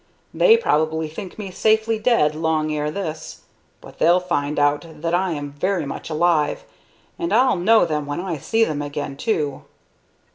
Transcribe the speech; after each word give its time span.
"They 0.33 0.57
probably 0.57 1.07
think 1.07 1.37
me 1.37 1.51
safely 1.51 1.99
dead 1.99 2.33
long 2.33 2.73
ere 2.73 2.89
this; 2.89 3.41
but 3.81 3.99
they'll 3.99 4.19
find 4.19 4.57
out 4.57 4.83
that 5.03 5.13
I 5.13 5.33
am 5.33 5.51
very 5.51 5.85
much 5.85 6.09
alive, 6.09 6.63
and 7.19 7.31
I'll 7.31 7.55
know 7.55 7.85
them 7.85 8.07
when 8.07 8.19
I 8.19 8.39
see 8.39 8.63
them 8.63 8.81
again, 8.81 9.15
too. 9.15 9.61